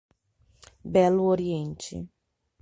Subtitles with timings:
[0.83, 2.09] Belo Oriente